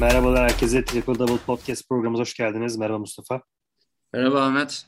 Merhabalar 0.00 0.50
herkese. 0.50 0.84
Triple 0.84 1.18
Double 1.18 1.36
Podcast 1.46 1.88
programımıza 1.88 2.20
hoş 2.20 2.34
geldiniz. 2.34 2.76
Merhaba 2.76 2.98
Mustafa. 2.98 3.42
Merhaba 4.12 4.42
Ahmet. 4.42 4.86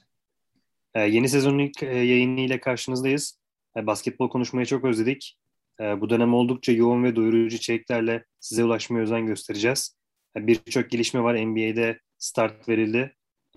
Ee, 0.95 1.01
yeni 1.01 1.29
sezonun 1.29 1.59
ilk 1.59 1.83
e, 1.83 1.87
yayını 1.87 2.41
ile 2.41 2.61
karşınızdayız. 2.61 3.39
E, 3.77 3.87
basketbol 3.87 4.29
konuşmayı 4.29 4.67
çok 4.67 4.85
özledik. 4.85 5.39
E, 5.81 6.01
bu 6.01 6.11
dönem 6.11 6.35
oldukça 6.35 6.73
yoğun 6.73 7.05
ve 7.05 7.17
doyurucu 7.17 7.57
içeriklerle 7.57 8.25
size 8.41 8.65
ulaşmaya 8.65 9.03
özen 9.03 9.27
göstereceğiz. 9.27 9.97
E, 10.37 10.47
Birçok 10.47 10.91
gelişme 10.91 11.23
var. 11.23 11.47
NBA'de 11.47 12.01
start 12.19 12.69
verildi. 12.69 13.17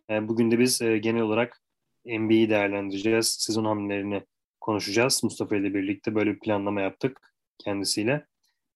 E, 0.10 0.28
bugün 0.28 0.52
de 0.52 0.60
biz 0.60 0.82
e, 0.82 0.98
genel 0.98 1.22
olarak 1.22 1.62
NBA'yi 2.06 2.50
değerlendireceğiz. 2.50 3.28
Sezon 3.28 3.66
hamlelerini 3.66 4.24
konuşacağız. 4.62 5.24
Mustafa 5.24 5.56
ile 5.56 5.74
birlikte 5.74 6.16
böyle 6.16 6.34
bir 6.34 6.40
planlama 6.40 6.82
yaptık 6.82 7.34
kendisiyle. 7.58 8.26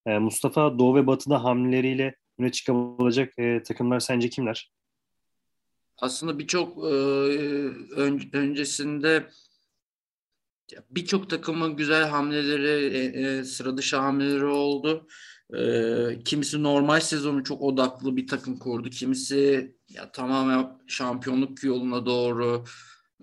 E, 0.06 0.18
Mustafa 0.18 0.80
Doğu 0.80 0.96
ve 0.96 1.08
Batı'da 1.08 1.44
hamleleriyle 1.44 2.16
öne 2.40 2.52
çıkabilecek 2.52 3.40
e, 3.40 3.64
takımlar 3.64 4.00
sence 4.00 4.30
kimler? 4.30 4.72
Aslında 5.98 6.40
birçok 6.40 6.78
e, 6.78 6.90
ön, 7.96 8.30
öncesinde 8.34 9.30
birçok 10.90 11.30
takımın 11.30 11.76
güzel 11.76 12.08
hamleleri, 12.08 12.98
e, 12.98 13.22
e, 13.22 13.44
sıra 13.44 13.78
dışı 13.78 13.98
hamleleri 13.98 14.46
oldu. 14.46 15.08
E, 15.54 16.24
kimisi 16.26 16.64
normal 16.64 17.00
sezonu 17.00 17.44
çok 17.44 17.62
odaklı 17.62 18.16
bir 18.16 18.28
takım 18.28 18.60
kurdu. 18.60 18.90
Kimisi 18.90 19.76
ya 19.90 20.12
tamamen 20.12 20.78
şampiyonluk 20.88 21.64
yoluna 21.64 22.06
doğru 22.06 22.64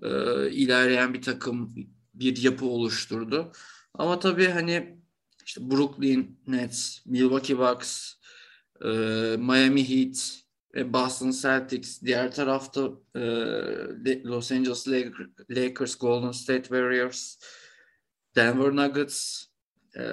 e, 0.01 0.09
ilerleyen 0.51 1.13
bir 1.13 1.21
takım, 1.21 1.75
bir 2.13 2.41
yapı 2.41 2.65
oluşturdu. 2.65 3.51
Ama 3.93 4.19
tabii 4.19 4.47
hani 4.47 4.97
işte 5.45 5.71
Brooklyn 5.71 6.39
Nets, 6.47 7.05
Milwaukee 7.05 7.57
Bucks, 7.57 8.13
e, 8.85 9.37
Miami 9.37 9.89
Heat, 9.89 10.47
ve 10.77 10.93
Boston 10.93 11.31
Celtics. 11.31 12.01
Diğer 12.01 12.31
tarafta 12.31 12.89
e, 13.15 13.21
Los 14.23 14.51
Angeles 14.51 14.87
Lakers, 15.49 15.95
Golden 15.95 16.31
State 16.31 16.63
Warriors, 16.63 17.37
Denver 18.35 18.75
Nuggets, 18.75 19.45
e, 19.97 20.03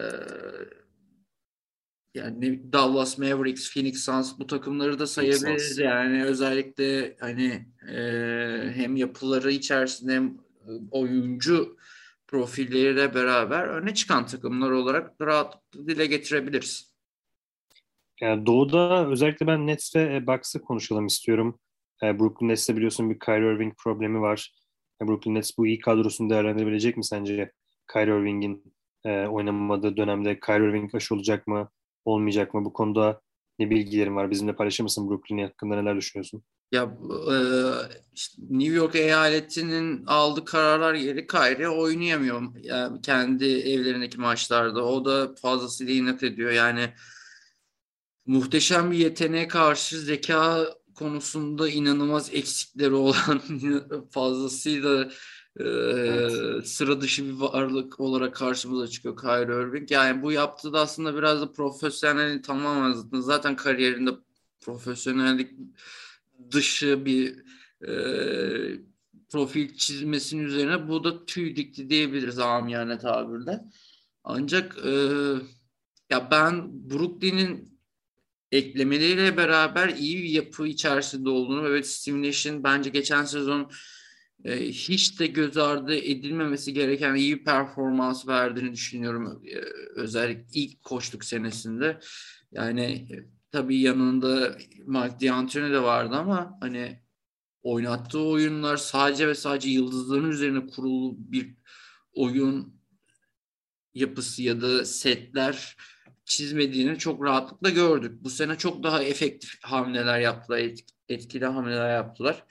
yani 2.15 2.73
Dallas 2.73 3.19
Mavericks, 3.19 3.75
Phoenix 3.75 4.05
Suns 4.05 4.39
bu 4.39 4.47
takımları 4.47 4.99
da 4.99 5.07
sayabiliriz. 5.07 5.79
Yani 5.79 6.25
özellikle 6.25 7.17
hani 7.21 7.67
e, 7.89 7.97
hem 8.75 8.97
yapıları 8.97 9.53
içerisinde 9.53 10.15
hem 10.15 10.39
oyuncu 10.91 11.77
profilleriyle 12.27 13.15
beraber 13.15 13.65
öne 13.65 13.95
çıkan 13.95 14.27
takımlar 14.27 14.71
olarak 14.71 15.21
rahatlıkla 15.21 15.89
dile 15.89 16.07
getirebiliriz. 16.07 16.94
Yani 18.21 18.47
doğuda 18.47 19.07
özellikle 19.09 19.47
ben 19.47 19.67
Nets 19.67 19.97
ve 19.97 20.17
e, 20.17 20.27
Bucks'ı 20.27 20.63
konuşalım 20.63 21.07
istiyorum. 21.07 21.59
E, 22.03 22.19
Brooklyn 22.19 22.49
Nets'te 22.49 22.77
biliyorsun 22.77 23.11
bir 23.11 23.19
Kyrie 23.19 23.55
Irving 23.55 23.75
problemi 23.79 24.21
var. 24.21 24.53
E, 25.03 25.09
Brooklyn 25.09 25.35
Nets 25.35 25.59
bu 25.59 25.67
iyi 25.67 25.81
kadrosunu 25.81 26.31
değerlendirebilecek 26.31 26.97
mi 26.97 27.05
sence? 27.05 27.53
Kyrie 27.93 28.21
Irving'in 28.21 28.75
e, 29.05 29.27
oynamadığı 29.27 29.97
dönemde 29.97 30.41
Kyrie 30.41 30.69
Irving 30.69 30.95
aşı 30.95 31.15
olacak 31.15 31.47
mı, 31.47 31.71
olmayacak 32.05 32.55
mı? 32.55 32.65
Bu 32.65 32.73
konuda 32.73 33.21
ne 33.59 33.71
bilgilerin 33.71 34.17
var? 34.17 34.31
Bizimle 34.31 34.57
paylaşır 34.57 34.83
mısın 34.83 35.11
Brooklyn 35.11 35.39
hakkında 35.39 35.77
neler 35.77 35.97
düşünüyorsun? 35.97 36.43
Ya 36.73 36.99
işte 38.15 38.43
New 38.51 38.75
York 38.75 38.95
eyaletinin 38.95 40.07
aldığı 40.07 40.45
kararlar 40.45 40.95
geri 40.95 41.27
Kyrie 41.27 41.69
oynayamıyor. 41.69 42.43
Yani 42.63 43.01
kendi 43.01 43.45
evlerindeki 43.45 44.21
maçlarda. 44.21 44.85
O 44.85 45.05
da 45.05 45.35
fazlasıyla 45.35 45.95
inat 45.95 46.23
ediyor. 46.23 46.51
Yani 46.51 46.91
muhteşem 48.27 48.91
bir 48.91 48.99
yeteneğe 48.99 49.49
karşı 49.49 49.99
zeka 50.01 50.67
konusunda 50.95 51.69
inanılmaz 51.69 52.35
eksikleri 52.35 52.95
olan 52.95 53.43
fazlasıyla 54.11 55.11
e, 55.61 55.65
evet. 55.65 56.69
sıra 56.69 57.01
dışı 57.01 57.25
bir 57.25 57.33
varlık 57.33 58.01
olarak 58.01 58.35
karşımıza 58.35 58.89
çıkıyor 58.89 59.17
Kyrie 59.17 59.63
Irving. 59.63 59.91
Yani 59.91 60.23
bu 60.23 60.33
yaptığı 60.33 60.73
da 60.73 60.81
aslında 60.81 61.17
biraz 61.17 61.41
da 61.41 61.53
profesyonelliği 61.53 62.43
tamamen 62.43 62.93
zıttı. 62.93 63.23
Zaten 63.23 63.57
kariyerinde 63.57 64.11
profesyonellik 64.61 65.51
dışı 66.51 67.05
bir 67.05 67.45
e, 67.89 67.95
profil 69.29 69.75
çizmesinin 69.75 70.45
üzerine 70.45 70.89
bu 70.89 71.05
da 71.05 71.27
tüy 71.27 71.57
dikti 71.57 71.91
diyebiliriz 71.91 72.39
amiyane 72.39 72.99
tabirle. 72.99 73.61
Ancak 74.25 74.79
e, 74.85 74.91
ya 76.11 76.31
ben 76.31 76.71
Brooklyn'in 76.91 77.74
eklemeleriyle 78.55 79.37
beraber 79.37 79.89
iyi 79.89 80.23
bir 80.23 80.29
yapı 80.29 80.67
içerisinde 80.67 81.29
olduğunu 81.29 81.73
ve 81.73 81.83
Steve 81.83 82.23
Nash'in 82.23 82.65
bence 82.65 82.91
geçen 82.91 83.25
sezon 83.25 83.71
e, 84.45 84.69
hiç 84.69 85.21
de 85.21 85.27
göz 85.27 85.57
ardı 85.57 85.95
edilmemesi 85.95 86.73
gereken 86.73 87.15
iyi 87.15 87.39
bir 87.39 87.45
performans 87.45 88.29
verdiğini 88.29 88.73
düşünüyorum. 88.73 89.43
E, 89.47 89.57
özellikle 90.01 90.61
ilk 90.61 90.83
koştuk 90.83 91.25
senesinde. 91.25 92.01
Yani 92.53 92.83
e, 92.83 93.15
tabii 93.51 93.81
yanında 93.81 94.59
Mike 94.87 95.27
D'Antoni 95.27 95.73
de 95.73 95.83
vardı 95.83 96.15
ama 96.15 96.59
hani 96.61 97.03
oynattığı 97.63 98.21
oyunlar 98.21 98.77
sadece 98.77 99.29
ve 99.29 99.35
sadece 99.35 99.71
yıldızların 99.71 100.31
üzerine 100.31 100.67
kurulu 100.67 101.15
bir 101.19 101.57
oyun 102.13 102.81
yapısı 103.95 104.43
ya 104.43 104.61
da 104.61 104.85
setler 104.85 105.77
çizmediğini 106.25 106.99
çok 106.99 107.25
rahatlıkla 107.25 107.71
gördük. 107.71 108.25
Bu 108.25 108.31
sene 108.31 108.59
çok 108.59 108.83
daha 108.83 109.03
efektif 109.03 109.65
hamleler 109.65 110.21
yaptılar, 110.21 110.61
etkili 111.09 111.47
hamleler 111.47 111.95
yaptılar. 111.95 112.45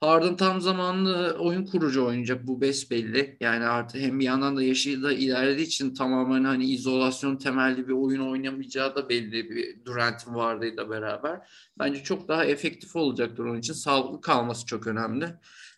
Harden 0.00 0.36
tam 0.36 0.60
zamanlı 0.60 1.36
oyun 1.38 1.66
kurucu 1.66 2.06
oynayacak 2.06 2.46
bu 2.46 2.60
besbelli. 2.60 3.36
Yani 3.40 3.64
artık 3.64 4.00
hem 4.00 4.20
bir 4.20 4.24
yandan 4.24 4.56
da 4.56 4.62
yaşı 4.62 5.02
da 5.02 5.12
ilerlediği 5.12 5.66
için 5.66 5.94
tamamen 5.94 6.44
hani 6.44 6.64
izolasyon 6.64 7.36
temelli 7.36 7.88
bir 7.88 7.92
oyun 7.92 8.30
oynamayacağı 8.30 8.96
da 8.96 9.08
belli 9.08 9.50
bir 9.50 9.84
Durant'in 9.84 10.34
vardığıyla 10.34 10.90
beraber. 10.90 11.40
Bence 11.78 12.02
çok 12.02 12.28
daha 12.28 12.44
efektif 12.44 12.96
olacaktır 12.96 13.44
onun 13.44 13.58
için. 13.58 13.72
Sağlıklı 13.72 14.20
kalması 14.20 14.66
çok 14.66 14.86
önemli. 14.86 15.24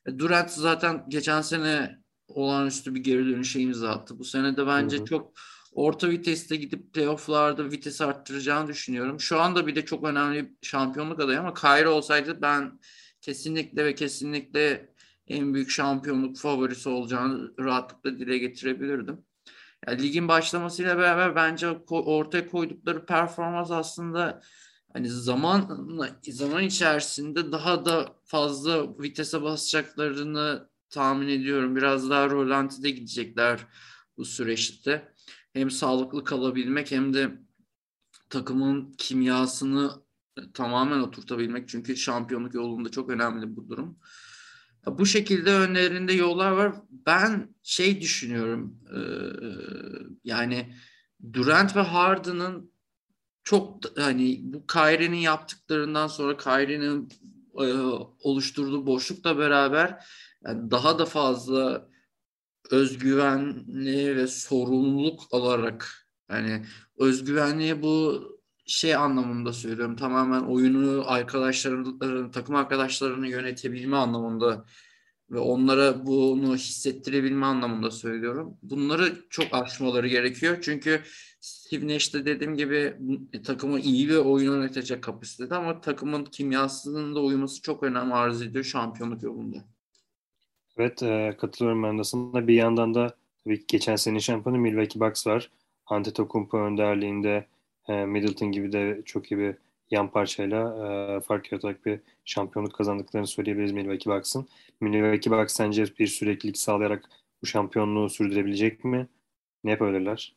E, 0.07 0.19
Durant 0.19 0.51
zaten 0.51 1.05
geçen 1.09 1.43
sene 1.43 1.99
olağanüstü 2.28 2.95
bir 2.95 3.01
geri 3.01 3.27
dönüşe 3.27 3.61
imza 3.61 3.91
attı. 3.91 4.19
Bu 4.19 4.25
sene 4.25 4.57
de 4.57 4.67
bence 4.67 4.97
hı 4.97 5.01
hı. 5.01 5.05
çok 5.05 5.33
orta 5.73 6.11
viteste 6.11 6.57
gidip 6.57 6.95
playofflarda 6.95 7.71
vites 7.71 8.01
arttıracağını 8.01 8.69
düşünüyorum. 8.69 9.21
Şu 9.21 9.41
anda 9.41 9.67
bir 9.67 9.77
de 9.77 9.85
çok 9.85 10.05
önemli 10.05 10.55
şampiyonluk 10.63 11.21
adayı 11.21 11.41
ama 11.41 11.55
Kyrie 11.55 11.89
olsaydı 11.89 12.43
ben 12.43 12.81
kesinlikle 13.21 13.85
ve 13.85 13.95
kesinlikle 13.95 14.95
en 15.27 15.55
büyük 15.55 15.71
şampiyonluk 15.71 16.37
favorisi 16.37 16.89
olacağını 16.89 17.55
rahatlıkla 17.59 18.19
dile 18.19 18.39
getirebilirdim. 18.39 19.25
Yani 19.87 20.03
ligin 20.03 20.29
başlamasıyla 20.29 20.99
beraber 20.99 21.37
bence 21.37 21.69
ortaya 21.91 22.49
koydukları 22.49 23.07
performans 23.07 23.71
aslında 23.71 24.41
hani 24.93 25.09
zaman 25.09 25.89
zaman 26.23 26.63
içerisinde 26.63 27.53
daha 27.53 27.85
da 27.85 28.17
fazla 28.25 28.99
vitese 28.99 29.43
basacaklarını 29.43 30.69
tahmin 30.91 31.29
ediyorum. 31.29 31.77
Biraz 31.77 32.11
daha 32.11 32.31
rolantide 32.31 32.91
gidecekler 32.91 33.67
bu 34.17 34.25
süreçte 34.25 35.15
hem 35.53 35.71
sağlıklı 35.71 36.25
kalabilmek 36.25 36.91
hem 36.91 37.15
de 37.15 37.38
takımın 38.28 38.93
kimyasını 38.99 39.91
tamamen 40.55 41.00
oturtabilmek. 41.00 41.69
Çünkü 41.69 41.97
şampiyonluk 41.97 42.55
yolunda 42.55 42.91
çok 42.91 43.11
önemli 43.11 43.56
bu 43.56 43.69
durum. 43.69 43.99
Bu 44.87 45.06
şekilde 45.06 45.53
önlerinde 45.53 46.12
yollar 46.12 46.50
var. 46.50 46.75
Ben 46.91 47.55
şey 47.62 48.00
düşünüyorum 48.00 48.81
yani 50.25 50.75
Durant 51.33 51.77
ve 51.77 51.80
Harden'ın 51.80 52.72
çok 53.45 53.98
hani 53.98 54.41
bu 54.42 54.66
Kyrie'nin 54.66 55.16
yaptıklarından 55.16 56.07
sonra 56.07 56.36
Kyrie'nin 56.36 57.09
oluşturduğu 58.22 58.86
boşlukla 58.86 59.39
beraber 59.39 60.04
yani 60.45 60.71
daha 60.71 60.98
da 60.98 61.07
fazla 61.07 61.89
özgüvenli 62.71 64.17
ve 64.17 64.27
sorumluluk 64.27 65.21
alarak 65.33 66.07
yani 66.31 66.67
özgüvenli 66.99 67.83
bu 67.83 68.22
şey 68.67 68.95
anlamında 68.97 69.53
söylüyorum. 69.53 69.97
Tamamen 69.97 70.41
oyunu 70.41 71.05
arkadaşlarını, 71.07 72.31
takım 72.31 72.55
arkadaşlarını 72.55 73.28
yönetebilme 73.28 73.97
anlamında 73.97 74.65
ve 75.31 75.39
onlara 75.39 76.07
bunu 76.07 76.57
hissettirebilme 76.57 77.47
anlamında 77.47 77.91
söylüyorum. 77.91 78.59
Bunları 78.63 79.27
çok 79.31 79.47
aşmaları 79.53 80.09
gerekiyor. 80.09 80.59
Çünkü 80.63 81.01
Steve 81.41 81.95
Nash 81.95 82.15
de 82.15 82.27
dediğim 82.27 82.57
gibi 82.57 82.97
takımı 83.45 83.81
iyi 83.81 84.09
bir 84.09 84.16
oyun 84.16 84.53
yönetecek 84.53 85.03
kapasitede 85.03 85.55
ama 85.55 85.81
takımın 85.81 86.25
kimyasının 86.25 87.15
da 87.15 87.21
uyuması 87.21 87.63
çok 87.63 87.83
önemli 87.83 88.15
arz 88.15 88.43
ediyor 88.43 88.65
şampiyonluk 88.65 89.23
yolunda. 89.23 89.65
Evet 90.80 91.03
e, 91.03 91.36
katılıyorum 91.41 91.82
ben 91.82 91.97
de 91.97 92.00
aslında. 92.00 92.48
Bir 92.48 92.54
yandan 92.54 92.94
da 92.94 93.15
tabii 93.44 93.65
geçen 93.68 93.97
sene 93.97 94.21
şampiyonu 94.21 94.59
Milwaukee 94.59 95.00
Bucks 95.00 95.27
var. 95.27 95.50
Antetokounmpo 95.86 96.59
önderliğinde 96.59 97.47
e, 97.88 98.04
Middleton 98.04 98.53
gibi 98.53 98.72
de 98.72 99.03
çok 99.04 99.32
iyi 99.32 99.38
bir 99.38 99.54
yan 99.91 100.10
parçayla 100.10 100.59
e, 100.86 101.21
fark 101.21 101.53
yaratarak 101.53 101.86
bir 101.86 102.00
şampiyonluk 102.24 102.74
kazandıklarını 102.74 103.27
söyleyebiliriz 103.27 103.72
Milwaukee 103.72 104.10
Bucks'ın. 104.10 104.48
Milwaukee 104.80 105.30
Bucks 105.30 105.54
sence 105.54 105.84
bir 105.98 106.06
süreklilik 106.06 106.59
sağlayarak 106.59 107.04
bu 107.42 107.47
şampiyonluğu 107.47 108.10
sürdürebilecek 108.10 108.84
mi? 108.84 109.06
Ne 109.65 109.71
yapabilirler? 109.71 110.36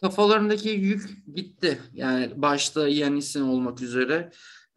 Kafalarındaki 0.00 0.68
yük 0.68 1.26
gitti. 1.34 1.78
Yani 1.94 2.32
başta 2.36 2.88
Yanis'in 2.88 3.42
olmak 3.42 3.82
üzere 3.82 4.30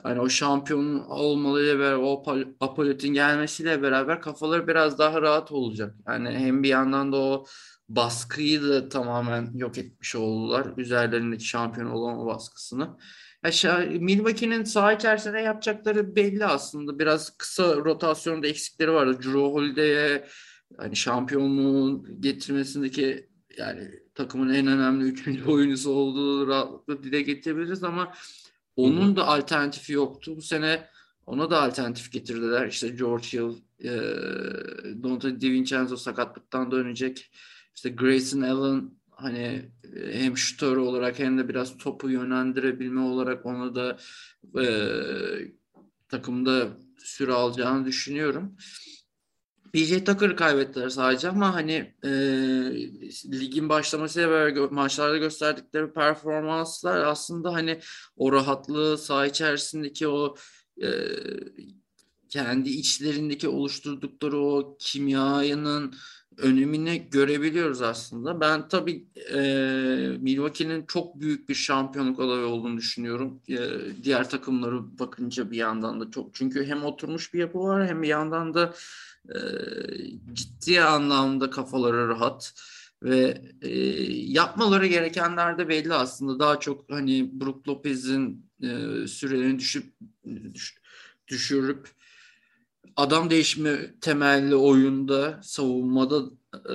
hani 0.04 0.22
o 0.22 0.30
şampiyon 0.30 1.00
olmalıyla 1.00 1.80
beraber 1.80 2.04
o 2.04 2.24
Apollot'un 2.60 3.10
gelmesiyle 3.10 3.82
beraber 3.82 4.22
kafaları 4.22 4.68
biraz 4.68 5.00
daha 5.00 5.22
rahat 5.22 5.52
olacak. 5.52 5.96
Yani 6.08 6.30
hem 6.30 6.64
bir 6.64 6.70
yandan 6.70 7.12
da 7.12 7.18
o 7.18 7.46
baskıyı 7.90 8.64
da 8.64 8.90
tamamen 8.90 9.52
yok 9.56 9.78
etmiş 9.78 10.16
oldular. 10.16 10.68
Üzerlerindeki 10.78 11.46
şampiyon 11.46 11.88
olama 11.88 12.26
baskısını. 12.26 12.98
Aşağı, 13.44 13.86
Milwaukee'nin 13.86 14.64
saha 14.64 14.94
içerisinde 14.94 15.40
yapacakları 15.40 16.16
belli 16.16 16.46
aslında. 16.46 17.00
Biraz 17.00 17.38
kısa 17.38 17.76
rotasyonda 17.76 18.48
eksikleri 18.48 18.94
vardı. 18.94 19.18
Drew 19.24 19.40
Holiday'e 19.40 20.28
hani 20.78 20.96
şampiyonluğun 20.96 22.22
getirmesindeki 22.22 23.30
yani 23.58 23.92
takımın 24.16 24.54
en 24.54 24.68
önemli 24.68 25.06
üçüncü 25.06 25.46
oyuncusu 25.52 25.92
olduğu 25.92 26.48
rahatlıkla 26.48 27.04
dile 27.04 27.22
getirebiliriz 27.22 27.84
ama 27.84 28.14
onun 28.78 29.16
da 29.16 29.28
alternatifi 29.28 29.94
yoktu. 29.94 30.38
Bu 30.38 30.42
sene 30.42 30.88
ona 31.26 31.50
da 31.50 31.62
alternatif 31.62 32.12
getirdiler. 32.12 32.68
İşte 32.68 32.88
George 32.88 33.28
Hill, 33.28 33.56
e, 33.84 33.92
Dante 35.04 35.42
DiVincenzo 35.42 35.98
sakatlıktan 35.98 36.72
dönecek. 36.72 37.32
İşte 37.76 37.90
Grayson 37.90 38.42
Allen 38.42 38.92
hani 39.12 39.72
hem 40.12 40.38
şutör 40.38 40.78
olarak 40.78 41.20
hem 41.20 41.38
de 41.38 41.50
biraz 41.50 41.78
topu 41.78 42.10
yönlendirebilme 42.10 43.02
olarak 43.02 43.46
onu 43.46 43.76
da 43.76 43.98
e, 44.62 44.68
takımda 46.10 46.68
süre 46.98 47.34
alacağını 47.34 47.86
düşünüyorum. 47.86 48.58
PJ 49.74 50.04
Tucker'ı 50.04 50.36
kaybettiler 50.36 50.90
sadece 50.90 51.30
ama 51.30 51.54
hani 51.56 51.94
e, 52.04 52.10
ligin 53.31 53.69
başlamasıyla 53.69 54.30
beraber 54.30 54.72
maçlarda 54.72 55.18
gösterdikleri 55.18 55.94
performanslar 55.94 56.98
aslında 56.98 57.54
hani 57.54 57.80
o 58.18 58.31
rahatlığı 58.31 58.98
saha 58.98 59.25
içerisindeki 59.25 60.08
o 60.08 60.36
e, 60.81 60.90
kendi 62.30 62.69
içlerindeki 62.69 63.48
oluşturdukları 63.48 64.40
o 64.40 64.78
kimyanın 64.80 65.96
önemini 66.38 67.07
görebiliyoruz 67.12 67.81
aslında. 67.81 68.42
Ben 68.42 68.68
tabii 68.68 69.06
e, 69.34 69.39
Milwaukee'nin 70.19 70.86
çok 70.86 71.19
büyük 71.19 71.50
bir 71.50 71.56
şampiyonluk 71.56 72.19
adayı 72.19 72.45
olduğunu 72.45 72.78
düşünüyorum. 72.78 73.42
E, 73.50 73.57
diğer 74.04 74.30
takımları 74.30 75.00
bakınca 75.00 75.51
bir 75.51 75.57
yandan 75.57 76.01
da 76.01 76.12
çok 76.12 76.36
çünkü 76.36 76.66
hem 76.66 76.84
oturmuş 76.84 77.34
bir 77.34 77.39
yapı 77.39 77.60
var 77.60 77.88
hem 77.88 78.01
bir 78.01 78.07
yandan 78.07 78.54
da 78.54 78.74
e, 79.30 79.38
ciddi 80.34 80.81
anlamda 80.81 81.50
kafaları 81.50 82.07
rahat 82.07 82.54
ve 83.04 83.42
e, 83.62 83.80
yapmaları 84.12 84.88
gerekenler 84.88 85.57
de 85.57 85.69
belli 85.69 85.94
aslında. 85.94 86.40
Daha 86.40 86.60
çok 86.60 86.92
hani 86.92 87.42
Brook 87.42 87.68
Lopez'in 87.68 88.45
e, 88.63 88.68
sürelerini 89.07 89.60
düşüp 89.60 89.94
düş, 90.54 90.78
düşürüp 91.28 91.97
adam 92.98 93.30
değişimi 93.30 94.00
temelli 94.02 94.56
oyunda, 94.56 95.40
savunmada 95.44 96.22
e, 96.56 96.74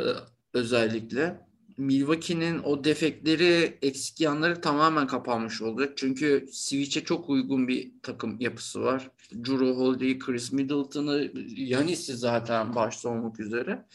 özellikle 0.54 1.40
Milwaukee'nin 1.78 2.62
o 2.62 2.84
defekleri, 2.84 3.78
eksik 3.82 4.20
yanları 4.20 4.60
tamamen 4.60 5.06
kapanmış 5.06 5.62
olacak. 5.62 5.92
Çünkü 5.96 6.46
Switch'e 6.52 7.04
çok 7.04 7.30
uygun 7.30 7.68
bir 7.68 7.92
takım 8.02 8.40
yapısı 8.40 8.82
var. 8.82 9.10
Drew 9.34 9.70
Holiday, 9.70 10.18
Chris 10.18 10.52
Middleton'ı, 10.52 11.30
Yanis'i 11.56 12.16
zaten 12.16 12.74
başta 12.74 13.08
olmak 13.08 13.40
üzere. 13.40 13.86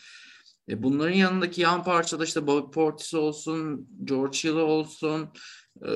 E 0.70 0.84
bunların 0.84 1.16
yanındaki 1.16 1.62
yan 1.62 1.84
parçada 1.84 2.24
işte 2.24 2.48
Bobby 2.48 2.72
Portis 2.72 3.14
olsun, 3.14 3.88
George 4.04 4.38
Hill 4.38 4.56
olsun, 4.56 5.28
e, 5.82 5.90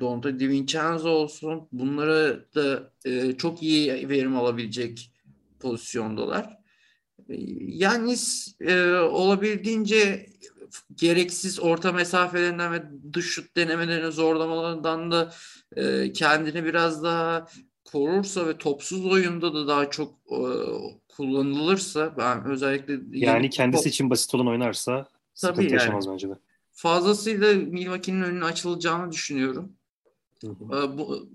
Dante 0.00 0.40
DiVincenzo 0.40 1.08
olsun. 1.08 1.68
Bunlara 1.72 2.44
da 2.54 2.92
e, 3.04 3.32
çok 3.32 3.62
iyi 3.62 4.08
verim 4.08 4.36
alabilecek 4.36 5.11
pozisyondalar. 5.62 6.58
E, 7.28 7.34
Yanis 7.60 8.54
e, 8.60 8.92
olabildiğince 8.94 10.26
gereksiz 10.94 11.60
orta 11.60 11.92
mesafelerinden 11.92 12.72
ve 12.72 12.82
dış 13.12 13.26
şut 13.26 13.56
denemelerinin 13.56 14.10
zorlamalarından 14.10 15.10
da 15.10 15.32
e, 15.76 16.12
kendini 16.12 16.64
biraz 16.64 17.02
daha 17.02 17.48
korursa 17.84 18.46
ve 18.46 18.58
topsuz 18.58 19.06
oyunda 19.06 19.54
da 19.54 19.68
daha 19.68 19.90
çok 19.90 20.14
e, 20.30 20.40
kullanılırsa 21.08 22.14
ben 22.16 22.44
özellikle 22.44 23.00
yani 23.10 23.50
kendisi 23.50 23.84
top, 23.84 23.92
için 23.92 24.10
basit 24.10 24.34
olan 24.34 24.48
oynarsa 24.48 25.08
sıkıntı 25.34 25.60
tabii 25.60 25.72
yaşamaz 25.72 26.06
yani, 26.06 26.12
bence 26.12 26.28
de. 26.28 26.34
Fazlasıyla 26.72 27.54
Milwaukee'nin 27.54 28.22
önünün 28.22 28.40
açılacağını 28.40 29.12
düşünüyorum. 29.12 29.72
Hı 30.40 30.48
hı. 30.48 30.78
E, 30.78 30.98
bu 30.98 31.28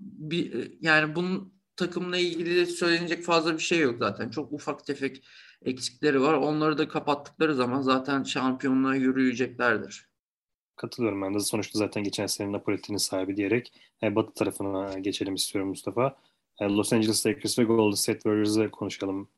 bir 0.00 0.72
yani 0.80 1.14
bunun 1.14 1.52
takımla 1.86 2.16
ilgili 2.16 2.66
söylenecek 2.66 3.24
fazla 3.24 3.54
bir 3.54 3.62
şey 3.62 3.78
yok 3.78 3.96
zaten. 3.98 4.30
Çok 4.30 4.52
ufak 4.52 4.86
tefek 4.86 5.22
eksikleri 5.64 6.20
var. 6.20 6.34
Onları 6.34 6.78
da 6.78 6.88
kapattıkları 6.88 7.54
zaman 7.54 7.80
zaten 7.80 8.22
şampiyonluğa 8.22 8.94
yürüyeceklerdir. 8.94 10.06
Katılıyorum 10.76 11.22
ben 11.22 11.34
de. 11.34 11.40
Sonuçta 11.40 11.78
zaten 11.78 12.04
geçen 12.04 12.26
sene 12.26 12.52
Napoli'nin 12.52 12.96
sahibi 12.96 13.36
diyerek 13.36 13.72
e, 14.02 14.16
Batı 14.16 14.34
tarafına 14.34 14.98
geçelim 14.98 15.34
istiyorum 15.34 15.68
Mustafa. 15.68 16.16
E, 16.60 16.64
Los 16.64 16.92
Angeles 16.92 17.26
Lakers 17.26 17.58
ve 17.58 17.64
Golden 17.64 17.94
State 17.94 18.18
Warriors'ı 18.18 18.70
konuşalım. 18.70 19.28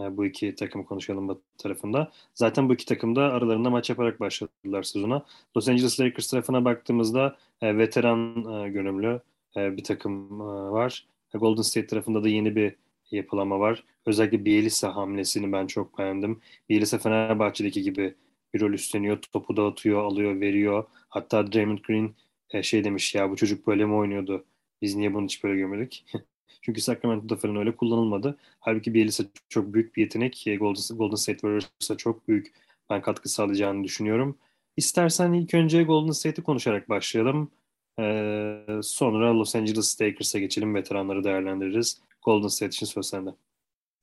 E, 0.00 0.16
bu 0.16 0.26
iki 0.26 0.54
takımı 0.54 0.84
konuşalım 0.84 1.28
Batı 1.28 1.42
tarafında. 1.58 2.12
Zaten 2.34 2.68
bu 2.68 2.74
iki 2.74 2.86
takım 2.86 3.16
da 3.16 3.22
aralarında 3.22 3.70
maç 3.70 3.90
yaparak 3.90 4.20
başladılar 4.20 4.82
sezona. 4.82 5.26
Los 5.56 5.68
Angeles 5.68 6.00
Lakers 6.00 6.30
tarafına 6.30 6.64
baktığımızda 6.64 7.36
e, 7.60 7.78
veteran 7.78 8.36
e, 8.52 8.68
görünümlü 8.68 9.20
e, 9.56 9.76
bir 9.76 9.84
takım 9.84 10.40
e, 10.40 10.44
var. 10.70 11.06
E, 11.34 11.38
Golden 11.38 11.62
State 11.62 11.86
tarafında 11.86 12.24
da 12.24 12.28
yeni 12.28 12.56
bir 12.56 12.74
yapılama 13.10 13.60
var. 13.60 13.84
Özellikle 14.06 14.44
Bielisa 14.44 14.96
hamlesini 14.96 15.52
ben 15.52 15.66
çok 15.66 15.98
beğendim. 15.98 16.40
Bielisa 16.68 16.98
Fenerbahçe'deki 16.98 17.82
gibi 17.82 18.14
bir 18.54 18.60
rol 18.60 18.72
üstleniyor. 18.72 19.22
Topu 19.22 19.56
dağıtıyor, 19.56 20.04
alıyor, 20.04 20.40
veriyor. 20.40 20.84
Hatta 21.08 21.52
Draymond 21.52 21.78
Green 21.78 22.14
e, 22.50 22.62
şey 22.62 22.84
demiş 22.84 23.14
ya 23.14 23.30
bu 23.30 23.36
çocuk 23.36 23.66
böyle 23.66 23.84
mi 23.84 23.94
oynuyordu? 23.94 24.44
Biz 24.82 24.94
niye 24.94 25.14
bunu 25.14 25.24
hiç 25.24 25.44
böyle 25.44 25.56
görmedik? 25.56 26.06
Çünkü 26.62 26.80
Sacramento'da 26.80 27.36
falan 27.36 27.56
öyle 27.56 27.76
kullanılmadı. 27.76 28.38
Halbuki 28.60 28.94
Bielisa 28.94 29.24
çok 29.48 29.74
büyük 29.74 29.96
bir 29.96 30.02
yetenek. 30.02 30.44
Golden, 30.58 30.98
Golden 30.98 31.14
State 31.16 31.38
Warriors'a 31.38 31.96
çok 31.96 32.28
büyük 32.28 32.52
ben 32.90 33.02
katkı 33.02 33.28
sağlayacağını 33.28 33.84
düşünüyorum. 33.84 34.38
İstersen 34.76 35.32
ilk 35.32 35.54
önce 35.54 35.82
Golden 35.82 36.12
State'i 36.12 36.44
konuşarak 36.44 36.88
başlayalım. 36.88 37.50
Ee, 38.00 38.80
sonra 38.82 39.38
Los 39.38 39.56
Angeles 39.56 40.00
Lakers'a 40.00 40.38
geçelim. 40.38 40.74
Veteranları 40.74 41.24
değerlendiririz. 41.24 42.00
Golden 42.22 42.48
State 42.48 42.68
için 42.68 42.86
söz 42.86 43.06
sende. 43.06 43.30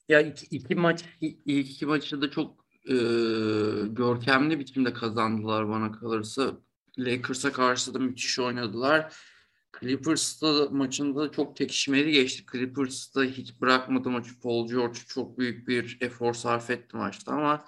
Ya 0.09 0.21
iki, 0.21 0.45
iki 0.45 0.75
maç 0.75 1.03
ilk 1.21 1.69
iki 1.69 1.85
maçı 1.85 2.21
da 2.21 2.31
çok 2.31 2.65
e, 2.89 2.95
görkemli 3.87 4.59
biçimde 4.59 4.93
kazandılar 4.93 5.69
bana 5.69 5.91
kalırsa. 5.91 6.57
Lakers'a 6.97 7.51
karşı 7.51 7.93
da 7.93 7.99
müthiş 7.99 8.39
oynadılar. 8.39 9.13
Clippers'ta 9.79 10.67
maçında 10.71 11.31
çok 11.31 11.55
tekişmeli 11.55 12.11
geçti. 12.11 12.43
Clippers'ta 12.51 13.23
hiç 13.23 13.61
bırakmadı 13.61 14.09
maçı. 14.09 14.39
Paul 14.39 14.67
George 14.67 14.99
çok 15.07 15.37
büyük 15.37 15.67
bir 15.67 15.97
efor 16.01 16.33
sarf 16.33 16.69
etti 16.69 16.97
maçta 16.97 17.31
ama 17.31 17.65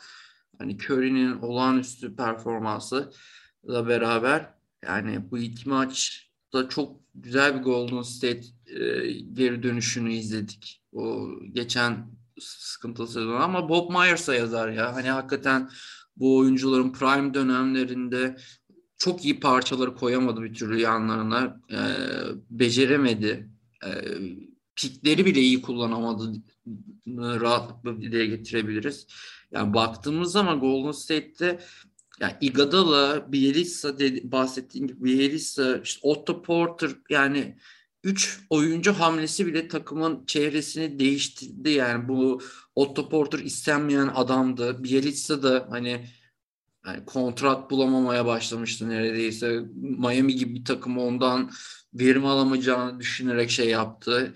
hani 0.57 0.77
Curry'nin 0.77 1.41
olağanüstü 1.41 2.15
performansı 2.15 3.11
da 3.67 3.87
beraber 3.87 4.58
yani 4.85 5.31
bu 5.31 5.37
iki 5.37 5.69
maçta 5.69 6.69
çok 6.69 6.99
güzel 7.15 7.57
bir 7.57 7.63
Golden 7.63 8.01
State 8.01 8.43
e, 8.65 9.11
geri 9.11 9.63
dönüşünü 9.63 10.13
izledik. 10.13 10.81
O 10.93 11.29
geçen 11.51 12.11
sıkıntılı 12.39 13.07
sezon 13.07 13.41
ama 13.41 13.69
Bob 13.69 13.91
Myers'a 13.91 14.35
yazar 14.35 14.69
ya. 14.69 14.95
Hani 14.95 15.09
hakikaten 15.09 15.69
bu 16.15 16.37
oyuncuların 16.37 16.93
prime 16.93 17.33
dönemlerinde 17.33 18.37
çok 18.97 19.25
iyi 19.25 19.39
parçaları 19.39 19.95
koyamadı 19.95 20.41
bir 20.41 20.53
türlü 20.53 20.79
yanlarına. 20.79 21.61
E, 21.71 21.79
beceremedi. 22.49 23.49
E, 23.85 23.89
pikleri 24.75 25.25
bile 25.25 25.41
iyi 25.41 25.61
kullanamadı. 25.61 26.33
Rahatlıkla 27.17 28.01
dile 28.01 28.25
getirebiliriz. 28.25 29.07
Yani 29.51 29.73
baktığımız 29.73 30.31
zaman 30.31 30.59
Golden 30.59 30.91
State'te 30.91 31.59
yani 32.19 32.33
Iguodala, 32.41 33.31
Bielitsa 33.31 33.99
bahsettiğim 34.23 34.87
gibi 34.87 35.03
Bielitsa, 35.03 35.77
işte 35.77 35.99
Otto 36.03 36.41
Porter 36.41 36.91
yani 37.09 37.55
üç 38.03 38.39
oyuncu 38.49 38.93
hamlesi 38.93 39.47
bile 39.47 39.67
takımın 39.67 40.25
çevresini 40.25 40.99
değiştirdi. 40.99 41.69
Yani 41.69 42.07
bu 42.07 42.41
Otto 42.75 43.09
Porter 43.09 43.39
istenmeyen 43.39 44.11
adamdı. 44.15 44.83
Bielitsa 44.83 45.43
da 45.43 45.67
hani 45.69 46.07
yani 46.85 47.05
kontrat 47.05 47.71
bulamamaya 47.71 48.25
başlamıştı 48.25 48.89
neredeyse. 48.89 49.61
Miami 49.75 50.35
gibi 50.35 50.55
bir 50.55 50.65
takım 50.65 50.97
ondan 50.97 51.51
verim 51.93 52.25
alamayacağını 52.25 52.99
düşünerek 52.99 53.49
şey 53.49 53.69
yaptı. 53.69 54.33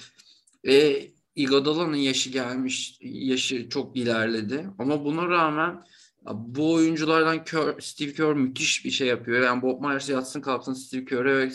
Ve 0.65 1.11
Iguodala'nın 1.35 1.95
yaşı 1.95 2.29
gelmiş, 2.29 2.97
yaşı 3.01 3.69
çok 3.69 3.97
ilerledi. 3.97 4.69
Ama 4.79 5.05
buna 5.05 5.29
rağmen 5.29 5.85
bu 6.25 6.73
oyunculardan 6.73 7.43
Kerr, 7.43 7.79
Steve 7.79 8.13
Kerr 8.13 8.33
müthiş 8.33 8.85
bir 8.85 8.91
şey 8.91 9.07
yapıyor. 9.07 9.43
Yani 9.43 9.61
Bob 9.61 9.81
Myers 9.81 10.09
yatsın 10.09 10.41
kalksın 10.41 10.73
Steve 10.73 11.05
Kerr'e 11.05 11.37
ve 11.37 11.51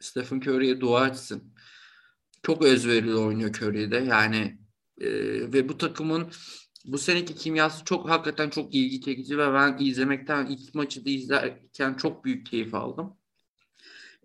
Stephen 0.00 0.40
Curry'e 0.40 0.80
dua 0.80 1.08
etsin. 1.08 1.54
Çok 2.42 2.64
özverili 2.64 3.14
oynuyor 3.14 3.50
Curry'de. 3.50 3.96
Yani 3.96 4.58
e, 5.00 5.08
ve 5.52 5.68
bu 5.68 5.78
takımın 5.78 6.30
bu 6.84 6.98
seneki 6.98 7.34
kimyası 7.34 7.84
çok 7.84 8.08
hakikaten 8.08 8.50
çok 8.50 8.74
ilgi 8.74 9.00
çekici 9.00 9.38
ve 9.38 9.52
ben 9.52 9.76
izlemekten 9.80 10.46
ilk 10.46 10.74
maçı 10.74 11.04
da 11.04 11.10
izlerken 11.10 11.94
çok 11.94 12.24
büyük 12.24 12.46
keyif 12.46 12.74
aldım. 12.74 13.16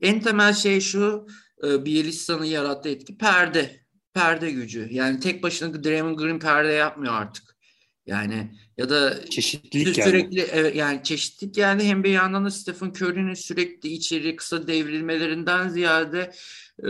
En 0.01 0.21
temel 0.21 0.53
şey 0.53 0.81
şu 0.81 1.27
e, 1.63 1.85
Bielitsa'nın 1.85 2.45
yarattığı 2.45 2.89
etki 2.89 3.17
perde. 3.17 3.81
Perde 4.13 4.51
gücü. 4.51 4.87
Yani 4.91 5.19
tek 5.19 5.43
başına 5.43 5.83
Draymond 5.83 6.19
Green 6.19 6.39
perde 6.39 6.71
yapmıyor 6.71 7.13
artık. 7.13 7.50
Yani 8.05 8.51
ya 8.77 8.89
da 8.89 9.25
çeşitlilik 9.25 9.95
sürekli 9.95 10.39
yani. 10.39 10.49
Evet, 10.51 10.75
yani 10.75 11.03
çeşitlilik 11.03 11.57
yani 11.57 11.83
hem 11.83 12.03
bir 12.03 12.09
yandan 12.09 12.45
da 12.45 12.51
Stephen 12.51 12.89
Curry'nin 12.89 13.33
sürekli 13.33 13.89
içeri 13.89 14.35
kısa 14.35 14.67
devrilmelerinden 14.67 15.69
ziyade 15.69 16.31
e, 16.83 16.87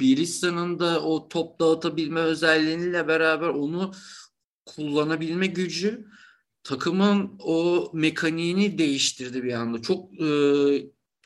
Bielitsa'nın 0.00 0.78
da 0.78 1.02
o 1.02 1.28
top 1.28 1.60
dağıtabilme 1.60 2.20
özelliğiyle 2.20 3.08
beraber 3.08 3.48
onu 3.48 3.92
kullanabilme 4.66 5.46
gücü 5.46 6.06
takımın 6.62 7.36
o 7.38 7.90
mekaniğini 7.94 8.78
değiştirdi 8.78 9.44
bir 9.44 9.52
anda. 9.52 9.82
Çok 9.82 10.20
e, 10.20 10.26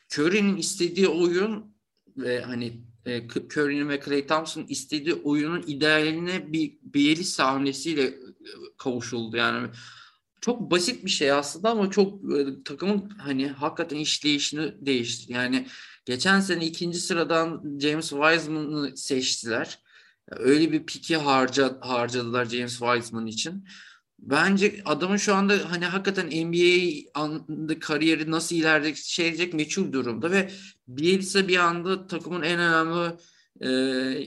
Curry'nin 0.09 0.57
istediği 0.57 1.07
oyun 1.07 1.75
ve 2.17 2.41
hani 2.41 2.81
e, 3.07 3.27
Curry'nin 3.27 3.89
ve 3.89 4.01
Clay 4.05 4.27
Thompson 4.27 4.65
istediği 4.69 5.13
oyunun 5.13 5.63
idealine 5.67 6.53
bir 6.53 6.77
Bielitsa 6.81 7.47
hamlesiyle 7.47 8.03
e, 8.03 8.15
kavuşuldu. 8.77 9.37
Yani 9.37 9.69
çok 10.41 10.71
basit 10.71 11.05
bir 11.05 11.09
şey 11.09 11.31
aslında 11.31 11.69
ama 11.69 11.91
çok 11.91 12.33
e, 12.33 12.63
takımın 12.65 13.09
hani 13.09 13.47
hakikaten 13.47 13.97
işleyişini 13.97 14.73
değişti. 14.85 15.33
Yani 15.33 15.67
geçen 16.05 16.39
sene 16.39 16.65
ikinci 16.65 16.99
sıradan 16.99 17.77
James 17.79 18.09
Wiseman'ı 18.09 18.97
seçtiler. 18.97 19.79
Öyle 20.31 20.71
bir 20.71 20.85
piki 20.85 21.17
harca, 21.17 21.77
harcadılar 21.81 22.45
James 22.45 22.79
Wiseman 22.79 23.27
için. 23.27 23.65
Bence 24.19 24.81
adamın 24.85 25.17
şu 25.17 25.35
anda 25.35 25.71
hani 25.71 25.85
hakikaten 25.85 26.25
NBA 26.27 27.79
kariyeri 27.79 28.31
nasıl 28.31 28.55
ilerleyecek 28.55 29.53
meçhul 29.53 29.91
durumda 29.91 30.31
ve 30.31 30.51
Bielsa 30.87 31.47
bir 31.47 31.57
anda 31.57 32.07
takımın 32.07 32.41
en 32.41 32.59
önemli 32.59 33.15
e, 33.61 33.69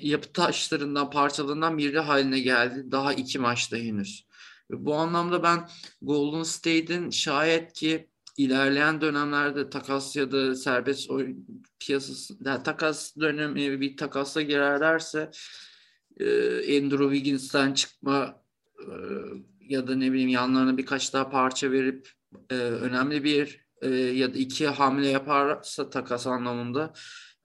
yapı 0.09 0.33
taşlarından, 0.33 1.11
parçalarından 1.11 1.79
biri 1.79 1.99
haline 1.99 2.41
geldi. 2.41 2.91
Daha 2.91 3.15
iki 3.15 3.39
maçta 3.39 3.77
henüz. 3.77 4.27
Bu 4.71 4.95
anlamda 4.95 5.43
ben 5.43 5.69
Golden 6.03 6.43
State'in 6.43 7.11
şayet 7.11 7.73
ki 7.73 8.09
ilerleyen 8.37 9.01
dönemlerde 9.01 9.71
takas 9.71 10.17
ya 10.17 10.33
da 10.33 10.55
serbest 10.55 11.11
oyun 11.11 11.47
piyasası 11.79 12.35
yani 12.45 12.63
takas 12.63 13.17
dönemi 13.17 13.81
bir 13.81 13.97
takasla 13.97 14.43
girerlerse 14.43 15.31
e, 16.21 16.27
Andrew 16.79 17.15
Wiggins'ten 17.15 17.75
çıkma 17.75 18.43
e, 18.79 18.93
ya 19.71 19.87
da 19.87 19.95
ne 19.97 20.13
bileyim 20.13 20.29
yanlarına 20.29 20.79
birkaç 20.79 21.13
daha 21.13 21.31
parça 21.31 21.73
verip 21.73 22.09
e, 22.51 22.55
önemli 22.55 23.25
bir 23.25 23.67
e, 23.83 23.89
ya 23.95 24.35
da 24.35 24.39
iki 24.39 24.67
hamle 24.67 25.09
yaparsa 25.09 25.91
takas 25.91 26.27
anlamında 26.27 26.93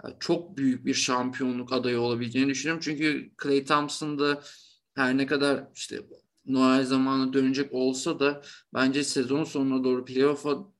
yani 0.03 0.15
çok 0.19 0.57
büyük 0.57 0.85
bir 0.85 0.93
şampiyonluk 0.93 1.73
adayı 1.73 1.99
olabileceğini 1.99 2.49
düşünüyorum. 2.49 2.81
Çünkü 2.85 3.31
Clay 3.43 3.65
Thompson 3.65 4.19
da 4.19 4.41
her 4.95 5.17
ne 5.17 5.25
kadar 5.25 5.67
işte 5.75 6.01
Noel 6.45 6.83
zamanı 6.85 7.33
dönecek 7.33 7.73
olsa 7.73 8.19
da 8.19 8.41
bence 8.73 9.03
sezon 9.03 9.43
sonuna 9.43 9.83
doğru 9.83 10.05
playoff'a 10.05 10.74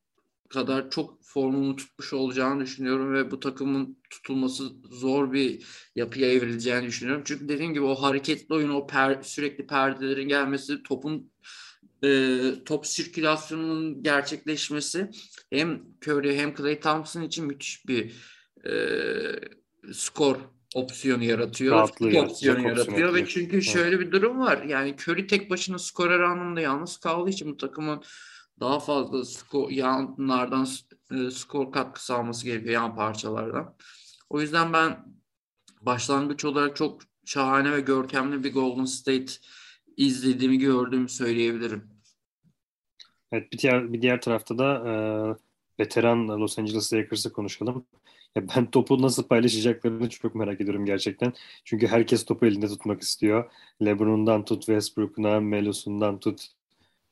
kadar 0.49 0.89
çok 0.89 1.23
formunu 1.23 1.75
tutmuş 1.75 2.13
olacağını 2.13 2.63
düşünüyorum 2.63 3.13
ve 3.13 3.31
bu 3.31 3.39
takımın 3.39 3.97
tutulması 4.09 4.69
zor 4.91 5.33
bir 5.33 5.65
yapıya 5.95 6.31
evrileceğini 6.31 6.85
düşünüyorum. 6.85 7.23
Çünkü 7.25 7.49
dediğim 7.49 7.73
gibi 7.73 7.83
o 7.83 7.95
hareketli 7.95 8.55
oyun, 8.55 8.69
o 8.69 8.87
per, 8.87 9.21
sürekli 9.21 9.67
perdelerin 9.67 10.27
gelmesi, 10.27 10.83
topun 10.83 11.31
e, 12.03 12.39
top 12.65 12.87
sirkülasyonunun 12.87 14.03
gerçekleşmesi 14.03 15.09
hem 15.49 15.83
Curry 16.07 16.37
hem 16.37 16.55
Clay 16.55 16.79
Thompson 16.79 17.21
için 17.21 17.45
müthiş 17.45 17.87
bir 17.87 18.13
e, 18.65 18.73
skor 19.93 20.37
opsiyonu 20.75 21.23
yaratıyor. 21.23 21.75
Rahatlığı 21.75 22.19
opsiyonu 22.19 22.67
yaratıyor 22.67 23.13
ve 23.13 23.25
çünkü 23.27 23.61
şöyle 23.61 23.99
bir 23.99 24.11
durum 24.11 24.39
var. 24.39 24.63
Yani 24.63 24.95
Curry 25.01 25.27
tek 25.27 25.49
başına 25.49 25.79
skorer 25.79 26.19
anlamında 26.19 26.61
yalnız 26.61 26.97
kaldığı 26.97 27.29
için 27.29 27.51
bu 27.51 27.57
takımın 27.57 28.03
daha 28.59 28.79
fazla 28.79 29.25
skor, 29.25 29.69
yanlardan 29.69 30.67
e, 31.11 31.31
skor 31.31 31.71
katkısı 31.71 32.15
alması 32.15 32.45
gerekiyor 32.45 32.73
yan 32.73 32.95
parçalardan. 32.95 33.75
O 34.29 34.41
yüzden 34.41 34.73
ben 34.73 35.05
başlangıç 35.81 36.45
olarak 36.45 36.75
çok 36.75 37.01
şahane 37.25 37.71
ve 37.71 37.81
görkemli 37.81 38.43
bir 38.43 38.53
Golden 38.53 38.85
State 38.85 39.33
izlediğimi 39.97 40.57
gördüğümü 40.57 41.09
söyleyebilirim. 41.09 41.89
Evet 43.31 43.53
bir 43.53 43.57
diğer 43.57 43.93
bir 43.93 44.01
diğer 44.01 44.21
tarafta 44.21 44.57
da 44.57 44.89
e, 44.89 44.93
veteran 45.83 46.27
Los 46.27 46.59
Angeles 46.59 46.93
Lakers'ı 46.93 47.33
konuşalım. 47.33 47.85
Ya 48.35 48.43
ben 48.55 48.71
topu 48.71 49.01
nasıl 49.01 49.23
paylaşacaklarını 49.23 50.09
çok 50.09 50.35
merak 50.35 50.61
ediyorum 50.61 50.85
gerçekten. 50.85 51.33
Çünkü 51.63 51.87
herkes 51.87 52.25
topu 52.25 52.45
elinde 52.45 52.67
tutmak 52.67 53.01
istiyor. 53.01 53.51
LeBron'dan 53.85 54.45
tut 54.45 54.65
Westbrook'una, 54.65 55.39
Melosundan 55.39 56.19
tut 56.19 56.47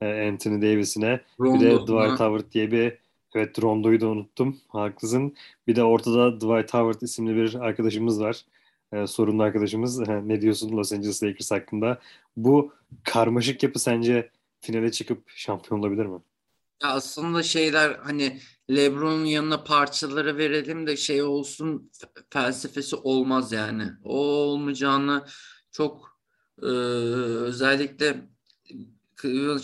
Anthony 0.06 0.62
Davis'ine. 0.62 1.22
Bir 1.40 1.60
de 1.60 1.76
Dwight 1.76 2.20
Howard 2.20 2.52
diye 2.52 2.72
bir 2.72 2.98
evet 3.36 3.64
Rondo'yu 3.64 4.02
da 4.02 4.08
unuttum. 4.08 4.58
Haklısın. 4.68 5.36
Bir 5.68 5.76
de 5.76 5.84
ortada 5.84 6.36
Dwight 6.36 6.74
Howard 6.74 7.02
isimli 7.02 7.36
bir 7.36 7.54
arkadaşımız 7.54 8.22
var. 8.22 8.46
Ee, 8.94 9.08
sorunlu 9.08 9.44
arkadaşımız. 9.44 10.00
ne 10.00 10.42
diyorsun 10.42 10.78
Los 10.78 10.94
Angeles 10.94 11.24
Lakers 11.24 11.52
hakkında? 11.52 12.00
Bu 12.38 12.74
karmaşık 13.04 13.64
yapı 13.64 13.80
sence 13.80 14.30
finale 14.62 14.92
çıkıp 14.92 15.30
şampiyon 15.30 15.80
olabilir 15.80 16.06
mi? 16.06 16.20
Ya 16.84 16.90
aslında 16.90 17.44
şeyler 17.44 18.00
hani 18.04 18.40
LeBron'un 18.70 19.26
yanına 19.26 19.64
parçaları 19.64 20.38
verelim 20.38 20.88
de 20.88 20.98
şey 20.98 21.24
olsun 21.24 21.92
felsefesi 22.30 22.96
olmaz 22.96 23.52
yani. 23.52 23.84
O 24.04 24.18
olmayacağını 24.18 25.26
çok 25.72 26.20
e, 26.62 26.66
özellikle 26.66 28.33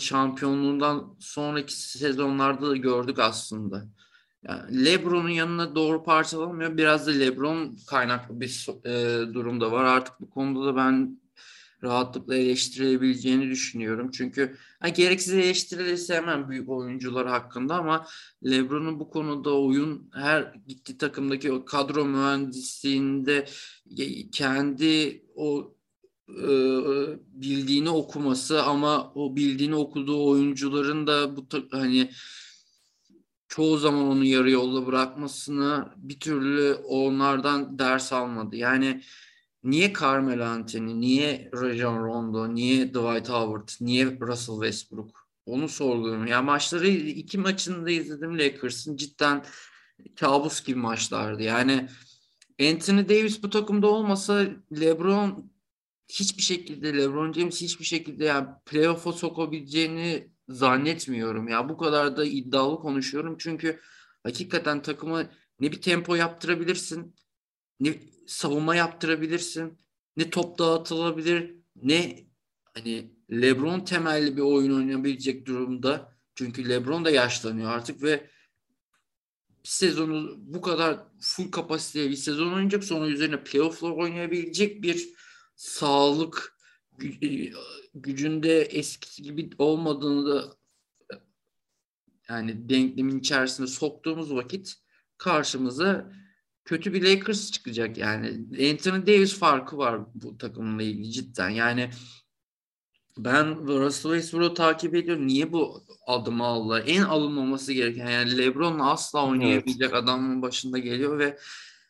şampiyonluğundan 0.00 1.16
sonraki 1.18 1.80
sezonlarda 1.80 2.70
da 2.70 2.76
gördük 2.76 3.18
aslında. 3.18 3.88
Yani 4.42 4.84
LeBron'un 4.84 5.28
yanına 5.28 5.74
doğru 5.74 6.04
parçalanmıyor. 6.04 6.76
Biraz 6.76 7.06
da 7.06 7.10
LeBron 7.10 7.76
kaynaklı 7.86 8.40
bir 8.40 8.66
e, 8.84 9.34
durumda 9.34 9.72
var. 9.72 9.84
Artık 9.84 10.20
bu 10.20 10.30
konuda 10.30 10.66
da 10.66 10.76
ben 10.76 11.20
rahatlıkla 11.82 12.34
eleştirilebileceğini 12.34 13.50
düşünüyorum. 13.50 14.10
Çünkü 14.10 14.56
hani 14.80 14.92
gereksiz 14.92 15.34
eleştirilirse 15.34 16.14
hemen 16.14 16.50
büyük 16.50 16.68
oyuncular 16.68 17.28
hakkında 17.28 17.74
ama 17.74 18.06
LeBron'un 18.44 19.00
bu 19.00 19.10
konuda 19.10 19.60
oyun 19.60 20.10
her 20.14 20.54
gitti 20.68 20.98
takımdaki 20.98 21.52
o 21.52 21.64
kadro 21.64 22.04
mühendisliğinde 22.04 23.44
kendi 24.32 25.22
o 25.34 25.74
bildiğini 27.32 27.90
okuması 27.90 28.62
ama 28.62 29.12
o 29.14 29.36
bildiğini 29.36 29.74
okuduğu 29.74 30.28
oyuncuların 30.28 31.06
da 31.06 31.36
bu 31.36 31.46
hani 31.70 32.10
çoğu 33.48 33.78
zaman 33.78 34.04
onu 34.04 34.24
yarı 34.24 34.50
yolda 34.50 34.86
bırakmasını 34.86 35.88
bir 35.96 36.20
türlü 36.20 36.74
onlardan 36.74 37.78
ders 37.78 38.12
almadı. 38.12 38.56
Yani 38.56 39.02
niye 39.64 39.92
Carmelo 40.00 40.44
Anthony, 40.44 41.00
niye 41.00 41.50
Rajon 41.52 42.04
Rondo, 42.04 42.54
niye 42.54 42.88
Dwight 42.88 43.28
Howard, 43.28 43.68
niye 43.80 44.18
Russell 44.20 44.54
Westbrook? 44.54 45.28
Onu 45.46 45.68
sorguluyorum. 45.68 46.26
Ya 46.26 46.42
maçları 46.42 46.88
iki 46.88 47.38
maçını 47.38 47.86
da 47.86 47.90
izledim 47.90 48.38
Lakers'ın 48.38 48.96
cidden 48.96 49.44
kabus 50.16 50.64
gibi 50.64 50.78
maçlardı. 50.78 51.42
Yani 51.42 51.88
Anthony 52.60 53.08
Davis 53.08 53.42
bu 53.42 53.50
takımda 53.50 53.86
olmasa 53.86 54.46
LeBron 54.80 55.50
hiçbir 56.10 56.42
şekilde 56.42 56.96
LeBron 56.96 57.32
James 57.32 57.60
hiçbir 57.60 57.84
şekilde 57.84 58.24
yani 58.24 58.48
playoff'a 58.66 59.12
sokabileceğini 59.12 60.30
zannetmiyorum. 60.48 61.48
Ya 61.48 61.68
bu 61.68 61.76
kadar 61.76 62.16
da 62.16 62.24
iddialı 62.24 62.80
konuşuyorum 62.80 63.36
çünkü 63.38 63.80
hakikaten 64.22 64.82
takımı 64.82 65.30
ne 65.60 65.72
bir 65.72 65.80
tempo 65.82 66.14
yaptırabilirsin, 66.14 67.16
ne 67.80 67.94
savunma 68.26 68.76
yaptırabilirsin, 68.76 69.78
ne 70.16 70.30
top 70.30 70.58
dağıtılabilir, 70.58 71.54
ne 71.76 72.26
hani 72.74 73.14
LeBron 73.32 73.80
temelli 73.80 74.36
bir 74.36 74.42
oyun 74.42 74.76
oynayabilecek 74.76 75.46
durumda. 75.46 76.16
Çünkü 76.34 76.68
LeBron 76.68 77.04
da 77.04 77.10
yaşlanıyor 77.10 77.70
artık 77.70 78.02
ve 78.02 78.30
bir 79.64 79.68
sezonu 79.68 80.34
bu 80.38 80.60
kadar 80.60 80.98
full 81.20 81.50
kapasiteye 81.50 82.10
bir 82.10 82.16
sezon 82.16 82.52
oynayacak 82.52 82.84
sonra 82.84 83.06
üzerine 83.06 83.44
playoff'lar 83.44 83.90
oynayabilecek 83.90 84.82
bir 84.82 85.08
sağlık 85.60 86.58
gücünde 87.94 88.62
eskisi 88.62 89.22
gibi 89.22 89.50
olmadığını 89.58 90.26
da 90.26 90.56
yani 92.28 92.68
denklemin 92.68 93.18
içerisinde 93.18 93.66
soktuğumuz 93.66 94.34
vakit 94.34 94.74
karşımıza 95.18 96.12
kötü 96.64 96.94
bir 96.94 97.02
Lakers 97.02 97.50
çıkacak 97.50 97.98
yani. 97.98 98.28
Anthony 98.70 99.06
Davis 99.06 99.38
farkı 99.38 99.78
var 99.78 100.00
bu 100.14 100.38
takımla 100.38 100.82
ilgili 100.82 101.10
cidden. 101.10 101.48
Yani 101.48 101.90
ben 103.18 103.66
Russell 103.66 104.12
Westbrook'u 104.12 104.54
takip 104.54 104.94
ediyorum. 104.94 105.26
Niye 105.26 105.52
bu 105.52 105.84
adımı 106.06 106.44
aldı? 106.44 106.84
En 106.86 107.02
alınmaması 107.02 107.72
gereken 107.72 108.10
yani 108.10 108.38
LeBron'la 108.38 108.90
asla 108.90 109.26
oynayabilecek 109.26 109.90
evet. 109.90 109.94
adamın 109.94 110.42
başında 110.42 110.78
geliyor 110.78 111.18
ve 111.18 111.38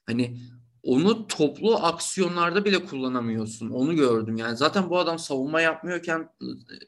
hani 0.06 0.40
onu 0.82 1.26
toplu 1.26 1.76
aksiyonlarda 1.76 2.64
bile 2.64 2.84
kullanamıyorsun. 2.84 3.70
Onu 3.70 3.96
gördüm. 3.96 4.36
Yani 4.36 4.56
zaten 4.56 4.90
bu 4.90 4.98
adam 4.98 5.18
savunma 5.18 5.60
yapmıyorken 5.60 6.28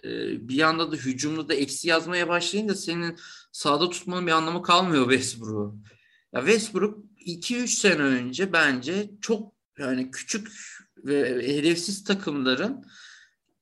e, 0.04 0.08
bir 0.48 0.54
yanda 0.54 0.92
da 0.92 0.96
hücumda 0.96 1.48
da 1.48 1.54
eksi 1.54 1.88
yazmaya 1.88 2.28
başlayınca 2.28 2.74
senin 2.74 3.16
sahada 3.52 3.90
tutmanın 3.90 4.26
bir 4.26 4.32
anlamı 4.32 4.62
kalmıyor 4.62 5.10
Westbrook'u. 5.10 5.76
Ya 6.32 6.40
Westbrook 6.40 7.04
2-3 7.26 7.66
sene 7.66 8.02
önce 8.02 8.52
bence 8.52 9.10
çok 9.20 9.52
yani 9.78 10.10
küçük 10.10 10.48
ve 10.96 11.48
hedefsiz 11.56 12.04
takımların 12.04 12.84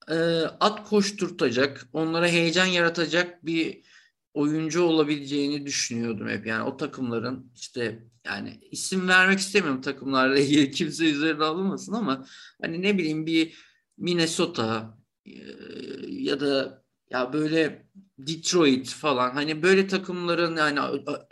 e, 0.08 0.14
at 0.60 0.88
koşturtacak, 0.88 1.88
onlara 1.92 2.28
heyecan 2.28 2.66
yaratacak 2.66 3.46
bir 3.46 3.89
oyuncu 4.34 4.82
olabileceğini 4.82 5.66
düşünüyordum 5.66 6.28
hep. 6.28 6.46
Yani 6.46 6.62
o 6.62 6.76
takımların 6.76 7.52
işte 7.54 8.02
yani 8.24 8.60
isim 8.70 9.08
vermek 9.08 9.38
istemiyorum 9.38 9.80
takımlarla 9.80 10.38
ilgili 10.38 10.70
kimse 10.70 11.10
üzerine 11.10 11.44
alınmasın 11.44 11.92
ama 11.92 12.26
hani 12.62 12.82
ne 12.82 12.98
bileyim 12.98 13.26
bir 13.26 13.70
Minnesota 13.98 14.98
e, 15.26 15.32
ya 16.08 16.40
da 16.40 16.82
ya 17.10 17.32
böyle 17.32 17.86
Detroit 18.18 18.88
falan 18.88 19.30
hani 19.30 19.62
böyle 19.62 19.86
takımların 19.86 20.56
yani 20.56 20.80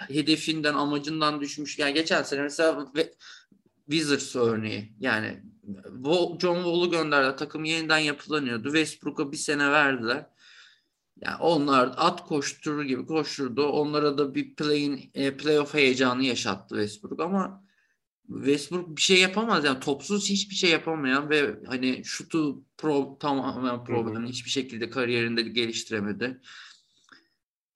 hedefinden 0.09 0.75
amacından 0.75 1.41
düşmüş. 1.41 1.79
Yani 1.79 1.95
geçen 1.95 2.23
sene 2.23 2.43
mesela 2.43 2.93
Wizards 3.91 4.37
örneği 4.37 4.93
yani 5.01 5.43
John 6.41 6.57
Wall'u 6.57 6.91
gönderdi 6.91 7.37
takım 7.37 7.65
yeniden 7.65 7.99
yapılanıyordu. 7.99 8.65
Westbrook'a 8.65 9.33
bir 9.33 9.37
sene 9.37 9.71
verdiler 9.71 10.27
yani 11.21 11.37
onlar 11.41 11.95
at 11.97 12.27
koşturur 12.27 12.85
gibi 12.85 13.07
koşturdu 13.07 13.67
onlara 13.67 14.19
da 14.19 14.35
bir 14.35 14.55
play 14.55 15.11
e, 15.15 15.37
playoff 15.37 15.75
heyecanı 15.75 16.25
yaşattı 16.25 16.75
Westbrook 16.75 17.21
ama 17.21 17.65
Westbrook 18.29 18.97
bir 18.97 19.03
şey 19.03 19.21
yapamaz 19.21 19.65
yani 19.65 19.81
topsuz 19.81 20.31
hiçbir 20.31 20.55
şey 20.55 20.71
yapamayan 20.71 21.31
ve 21.31 21.55
hani 21.67 22.05
şutu 22.05 22.65
pro, 22.79 23.19
tamamen 23.21 23.85
problem 23.85 24.27
hiçbir 24.27 24.51
şekilde 24.51 24.91
kariyerinde 24.91 25.43
geliştiremedi. 25.43 26.41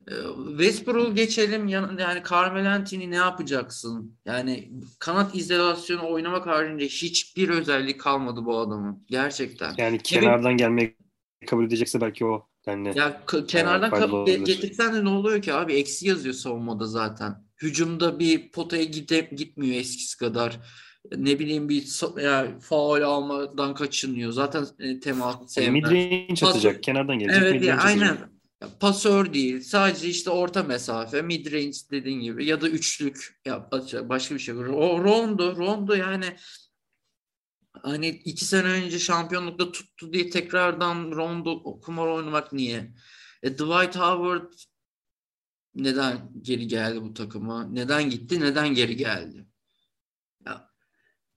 Ee, 0.09 0.15
Westbrook'u 0.49 1.15
geçelim 1.15 1.69
yani 1.69 2.23
Carmelo 2.31 2.69
Anthony 2.69 3.11
ne 3.11 3.17
yapacaksın? 3.17 4.19
Yani 4.25 4.73
kanat 4.99 5.35
izolasyonu 5.35 6.11
oynamak 6.13 6.47
haricinde 6.47 6.85
hiçbir 6.85 7.49
özellik 7.49 8.01
kalmadı 8.01 8.45
bu 8.45 8.59
adamın. 8.59 9.07
Gerçekten. 9.11 9.75
Yani 9.79 9.99
kenardan 9.99 10.57
gelmeyi 10.57 10.97
kabul 11.47 11.65
edecekse 11.65 12.01
belki 12.01 12.25
o 12.27 12.52
yani 12.66 12.99
ya 12.99 13.23
kenardan 13.49 13.90
ka- 13.90 14.45
getirsen 14.45 14.95
de 14.95 15.04
ne 15.04 15.09
oluyor 15.09 15.42
ki 15.42 15.52
abi? 15.52 15.75
Eksi 15.75 16.09
yazıyor 16.09 16.35
savunmada 16.35 16.87
zaten. 16.87 17.45
Hücumda 17.62 18.19
bir 18.19 18.52
potaya 18.52 18.85
gide 18.85 19.31
gitmiyor 19.37 19.76
eskisi 19.76 20.19
kadar. 20.19 20.61
Ne 21.16 21.38
bileyim 21.38 21.69
bir 21.69 22.01
ya 22.22 22.59
faul 22.61 23.03
almadan 23.03 23.75
kaçınıyor. 23.75 24.33
Zaten 24.33 24.66
e, 24.79 25.01
temas 25.01 25.37
sevmez. 25.46 25.72
Midrange 25.72 26.46
atacak. 26.46 26.83
Kenardan 26.83 27.18
gelecek. 27.18 27.42
Evet 27.42 27.64
ya, 27.64 27.79
aynen. 27.79 28.16
Pasör 28.81 29.35
değil. 29.35 29.61
Sadece 29.61 30.09
işte 30.09 30.31
orta 30.31 30.62
mesafe, 30.62 31.22
mid 31.22 31.53
range 31.53 31.77
dediğin 31.90 32.20
gibi 32.20 32.46
ya 32.46 32.61
da 32.61 32.68
üçlük 32.68 33.40
yapacak 33.46 34.09
başka 34.09 34.35
bir 34.35 34.40
şey. 34.40 34.55
O 34.55 35.05
Rondo, 35.05 35.57
Rondo 35.57 35.94
yani 35.94 36.25
hani 37.83 38.09
iki 38.09 38.45
sene 38.45 38.68
önce 38.68 38.99
şampiyonlukta 38.99 39.73
tuttu 39.73 40.12
diye 40.12 40.31
tekrardan 40.31 41.11
Rondo 41.11 41.81
kumar 41.81 42.07
oynamak 42.07 42.53
niye? 42.53 42.92
E, 43.42 43.53
Dwight 43.53 43.97
Howard 43.97 44.53
neden 45.75 46.31
geri 46.42 46.66
geldi 46.66 47.03
bu 47.03 47.14
takıma? 47.14 47.64
Neden 47.64 48.11
gitti? 48.11 48.40
Neden 48.40 48.68
geri 48.75 48.97
geldi? 48.97 49.47
Ya, 50.47 50.71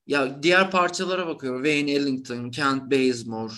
ya 0.07 0.43
diğer 0.43 0.71
parçalara 0.71 1.27
bakıyorum. 1.27 1.63
Wayne 1.63 1.91
Ellington, 1.91 2.51
Kent 2.51 2.91
Bazemore. 2.91 3.53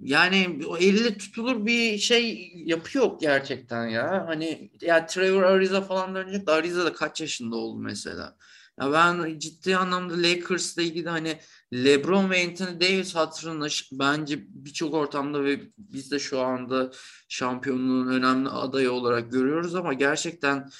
Yani 0.00 0.60
o 0.66 0.76
elle 0.76 1.18
tutulur 1.18 1.66
bir 1.66 1.98
şey 1.98 2.52
yapıyor 2.56 3.18
gerçekten 3.20 3.88
ya. 3.88 4.24
Hani 4.26 4.70
ya 4.80 5.06
Trevor 5.06 5.42
Ariza 5.42 5.80
falan 5.80 6.14
dönecek 6.14 6.46
de 6.46 6.52
Ariza 6.52 6.84
da 6.84 6.92
kaç 6.92 7.20
yaşında 7.20 7.56
oldu 7.56 7.80
mesela. 7.82 8.36
Ya 8.80 8.92
ben 8.92 9.38
ciddi 9.38 9.76
anlamda 9.76 10.14
Lakers'la 10.22 10.82
ilgili 10.82 11.08
hani 11.08 11.38
LeBron 11.72 12.30
ve 12.30 12.46
Anthony 12.46 12.80
Davis 12.80 13.14
hatırını 13.14 13.68
bence 13.92 14.44
birçok 14.48 14.94
ortamda 14.94 15.44
ve 15.44 15.60
biz 15.78 16.10
de 16.10 16.18
şu 16.18 16.40
anda 16.40 16.90
şampiyonluğun 17.28 18.06
önemli 18.06 18.48
adayı 18.48 18.92
olarak 18.92 19.32
görüyoruz 19.32 19.74
ama 19.74 19.92
gerçekten 19.92 20.70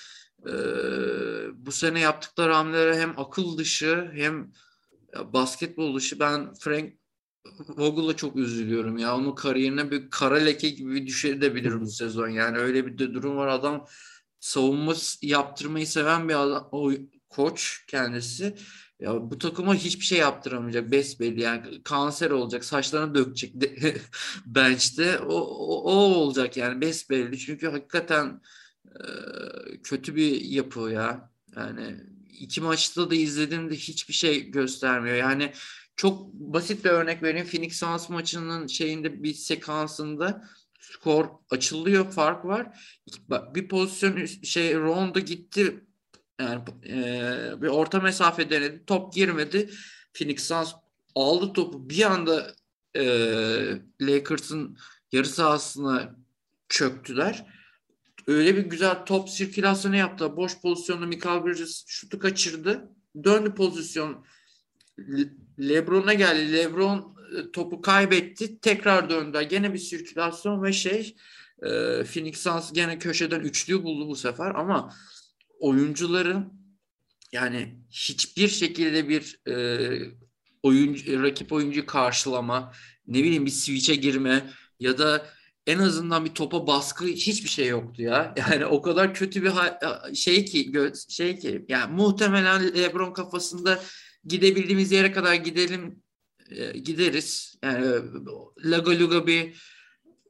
e, 0.48 0.52
bu 1.54 1.72
sene 1.72 2.00
yaptıkları 2.00 2.52
hamleler 2.52 2.94
hem 2.94 3.18
akıl 3.18 3.58
dışı 3.58 4.10
hem 4.14 4.52
basketbol 5.32 5.96
dışı. 5.96 6.20
Ben 6.20 6.54
Frank 6.54 6.92
Vogel'a 7.68 8.16
çok 8.16 8.36
üzülüyorum 8.36 8.98
ya. 8.98 9.16
Onun 9.16 9.34
kariyerine 9.34 9.90
bir 9.90 10.10
kara 10.10 10.36
leke 10.36 10.68
gibi 10.68 11.06
düşebilir 11.06 11.80
bu 11.80 11.86
sezon. 11.86 12.28
Yani 12.28 12.58
öyle 12.58 12.86
bir 12.86 12.98
de 12.98 13.14
durum 13.14 13.36
var. 13.36 13.48
Adam 13.48 13.86
savunma 14.40 14.94
yaptırmayı 15.22 15.86
seven 15.86 16.28
bir 16.28 16.34
adam, 16.34 16.68
koç 17.30 17.84
kendisi. 17.86 18.54
Ya 19.00 19.30
bu 19.30 19.38
takıma 19.38 19.74
hiçbir 19.74 20.04
şey 20.04 20.18
yaptıramayacak 20.18 20.90
besbelli 20.90 21.40
yani 21.40 21.82
kanser 21.82 22.30
olacak 22.30 22.64
saçlarını 22.64 23.14
dökecek 23.14 23.54
bench'te. 24.46 25.18
O, 25.18 25.34
o, 25.34 25.82
o 25.82 26.14
olacak 26.14 26.56
yani 26.56 26.80
besbelli. 26.80 27.38
Çünkü 27.38 27.68
hakikaten 27.68 28.40
e, 28.86 29.02
kötü 29.82 30.16
bir 30.16 30.40
yapı 30.40 30.80
ya. 30.80 31.30
Yani 31.56 31.96
iki 32.28 32.60
maçta 32.60 33.10
da 33.10 33.14
izlediğimde 33.14 33.74
hiçbir 33.74 34.14
şey 34.14 34.50
göstermiyor. 34.50 35.16
Yani 35.16 35.52
çok 35.96 36.32
basit 36.32 36.84
bir 36.84 36.90
örnek 36.90 37.22
vereyim. 37.22 37.46
Phoenix 37.46 37.78
Suns 37.78 38.08
maçının 38.08 38.66
şeyinde 38.66 39.22
bir 39.22 39.34
sekansında 39.34 40.48
skor 40.80 41.26
açılıyor 41.50 42.10
fark 42.12 42.44
var. 42.44 42.78
Bir 43.54 43.68
pozisyon 43.68 44.26
şey 44.26 44.74
Rondo 44.74 45.20
gitti 45.20 45.84
yani 46.40 46.62
e, 46.86 47.62
bir 47.62 47.68
orta 47.68 48.00
mesafe 48.00 48.50
denedi. 48.50 48.82
Top 48.86 49.12
girmedi. 49.14 49.70
Phoenix 50.12 50.42
Suns 50.42 50.72
aldı 51.14 51.52
topu. 51.52 51.90
Bir 51.90 52.02
anda 52.02 52.54
e, 52.96 53.02
Lakers'ın 54.00 54.78
yarı 55.12 55.28
sahasına 55.28 56.16
çöktüler. 56.68 57.46
Öyle 58.26 58.56
bir 58.56 58.62
güzel 58.62 59.04
top 59.06 59.28
sirkülasyonu 59.28 59.96
yaptı. 59.96 60.36
Boş 60.36 60.60
pozisyonda 60.60 61.06
Michael 61.06 61.44
Bridges 61.44 61.84
şutu 61.86 62.18
kaçırdı. 62.18 62.88
Döndü 63.24 63.54
pozisyon. 63.54 64.24
Lebron'a 65.58 66.14
geldi. 66.14 66.52
Lebron 66.52 67.16
topu 67.52 67.80
kaybetti. 67.80 68.60
Tekrar 68.60 69.10
döndü. 69.10 69.42
Gene 69.42 69.72
bir 69.72 69.78
sirkülasyon 69.78 70.62
ve 70.62 70.72
şey 70.72 71.16
e, 71.62 71.68
Phoenix 72.04 72.36
Suns 72.40 72.72
gene 72.72 72.98
köşeden 72.98 73.40
üçlüyü 73.40 73.82
buldu 73.82 74.08
bu 74.08 74.16
sefer 74.16 74.54
ama 74.54 74.94
oyuncuların 75.60 76.52
yani 77.32 77.74
hiçbir 77.90 78.48
şekilde 78.48 79.08
bir 79.08 79.40
e, 79.48 79.54
oyuncu 80.62 81.22
rakip 81.22 81.52
oyuncu 81.52 81.86
karşılama, 81.86 82.72
ne 83.06 83.18
bileyim 83.18 83.46
bir 83.46 83.50
switch'e 83.50 83.94
girme 83.94 84.50
ya 84.80 84.98
da 84.98 85.26
en 85.66 85.78
azından 85.78 86.24
bir 86.24 86.34
topa 86.34 86.66
baskı 86.66 87.06
hiçbir 87.06 87.48
şey 87.48 87.66
yoktu 87.66 88.02
ya. 88.02 88.34
Yani 88.50 88.66
o 88.66 88.82
kadar 88.82 89.14
kötü 89.14 89.42
bir 89.42 89.52
şey 90.14 90.44
ki 90.44 90.72
şey 91.08 91.38
ki 91.38 91.64
yani 91.68 91.92
muhtemelen 91.92 92.74
LeBron 92.74 93.12
kafasında 93.12 93.80
gidebildiğimiz 94.24 94.92
yere 94.92 95.12
kadar 95.12 95.34
gidelim 95.34 96.02
e, 96.50 96.78
gideriz. 96.78 97.58
Yani 97.64 97.86
laga 98.64 98.98
luga 98.98 99.26
bir 99.26 99.62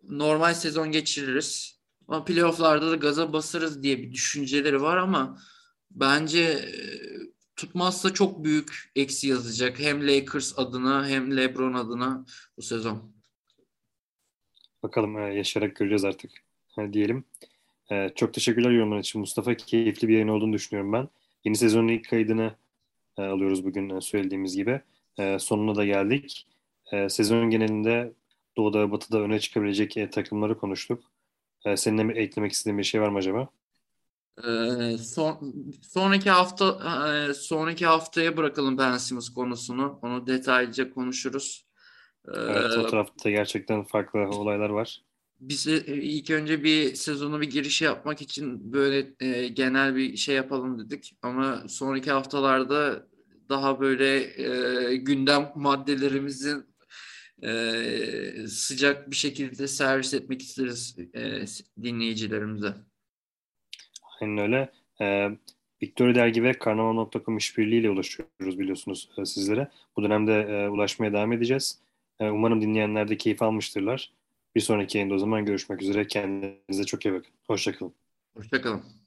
normal 0.02 0.54
sezon 0.54 0.92
geçiririz. 0.92 1.79
Ama 2.10 2.24
playofflarda 2.24 2.90
da 2.90 2.96
gaza 2.96 3.32
basarız 3.32 3.82
diye 3.82 3.98
bir 3.98 4.12
düşünceleri 4.12 4.82
var 4.82 4.96
ama 4.96 5.38
bence 5.90 6.42
e, 6.42 6.72
tutmazsa 7.56 8.14
çok 8.14 8.44
büyük 8.44 8.92
eksi 8.96 9.28
yazacak. 9.28 9.80
Hem 9.80 10.08
Lakers 10.08 10.58
adına 10.58 11.08
hem 11.08 11.36
LeBron 11.36 11.74
adına 11.74 12.24
bu 12.56 12.62
sezon. 12.62 13.12
Bakalım 14.82 15.18
e, 15.18 15.34
yaşayarak 15.34 15.76
göreceğiz 15.76 16.04
artık. 16.04 16.30
diyelim. 16.92 17.24
E, 17.90 18.10
çok 18.14 18.34
teşekkürler 18.34 18.70
yorumlar 18.70 18.98
için 18.98 19.20
Mustafa. 19.20 19.54
Keyifli 19.54 20.08
bir 20.08 20.12
yayın 20.12 20.28
olduğunu 20.28 20.52
düşünüyorum 20.52 20.92
ben. 20.92 21.08
Yeni 21.44 21.56
sezonun 21.56 21.88
ilk 21.88 22.10
kaydını 22.10 22.54
alıyoruz 23.16 23.64
bugün 23.64 24.00
söylediğimiz 24.00 24.56
gibi. 24.56 24.80
Sonuna 25.38 25.74
da 25.74 25.84
geldik. 25.84 26.46
Sezon 27.08 27.50
genelinde 27.50 28.12
Doğu'da 28.56 28.80
ve 28.80 28.90
Batı'da 28.90 29.20
öne 29.20 29.40
çıkabilecek 29.40 30.12
takımları 30.12 30.58
konuştuk. 30.58 31.10
E, 31.64 31.76
senin 31.76 32.08
eklemek 32.08 32.52
istediğin 32.52 32.78
bir 32.78 32.84
şey 32.84 33.00
var 33.00 33.08
mı 33.08 33.18
acaba? 33.18 33.48
Ee, 34.44 34.98
son, 34.98 35.54
sonraki 35.82 36.30
hafta 36.30 36.66
e, 37.30 37.34
sonraki 37.34 37.86
haftaya 37.86 38.36
bırakalım 38.36 38.78
Ben 38.78 38.96
Simmons 38.96 39.28
konusunu. 39.28 39.98
Onu 40.02 40.26
detaylıca 40.26 40.90
konuşuruz. 40.90 41.66
Ee, 42.28 42.32
evet, 42.36 42.78
o 42.78 42.86
tarafta 42.86 43.30
gerçekten 43.30 43.84
farklı 43.84 44.20
olaylar 44.20 44.70
var. 44.70 45.02
Biz 45.40 45.66
e, 45.66 45.84
ilk 45.86 46.30
önce 46.30 46.64
bir 46.64 46.94
sezonu 46.94 47.40
bir 47.40 47.50
giriş 47.50 47.82
yapmak 47.82 48.22
için 48.22 48.72
böyle 48.72 49.14
e, 49.20 49.48
genel 49.48 49.96
bir 49.96 50.16
şey 50.16 50.36
yapalım 50.36 50.78
dedik. 50.78 51.14
Ama 51.22 51.62
sonraki 51.68 52.10
haftalarda 52.10 53.06
daha 53.48 53.80
böyle 53.80 54.42
e, 54.92 54.96
gündem 54.96 55.52
maddelerimizin 55.54 56.69
e, 57.42 58.46
sıcak 58.48 59.10
bir 59.10 59.16
şekilde 59.16 59.68
servis 59.68 60.14
etmek 60.14 60.42
isteriz 60.42 60.96
e, 61.14 61.44
dinleyicilerimize. 61.82 62.74
Aynen 64.20 64.38
öyle. 64.38 64.72
E, 65.00 65.30
Victoria 65.82 66.14
Dergi 66.14 66.42
ve 66.42 66.52
Karnaval.com 66.52 67.36
işbirliğiyle 67.36 67.90
ulaşıyoruz 67.90 68.58
biliyorsunuz 68.58 69.10
e, 69.18 69.24
sizlere. 69.24 69.68
Bu 69.96 70.02
dönemde 70.02 70.32
e, 70.32 70.68
ulaşmaya 70.68 71.12
devam 71.12 71.32
edeceğiz. 71.32 71.78
E, 72.20 72.30
umarım 72.30 72.62
dinleyenler 72.62 73.08
de 73.08 73.16
keyif 73.16 73.42
almıştırlar. 73.42 74.12
Bir 74.54 74.60
sonraki 74.60 74.98
yayında 74.98 75.14
o 75.14 75.18
zaman 75.18 75.44
görüşmek 75.44 75.82
üzere. 75.82 76.06
Kendinize 76.06 76.84
çok 76.84 77.04
iyi 77.04 77.14
bakın. 77.14 77.32
Hoşçakalın. 77.46 77.94
Hoşçakalın. 78.34 78.99